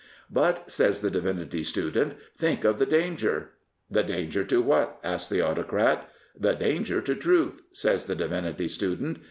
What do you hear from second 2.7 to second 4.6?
the danger."" The danger to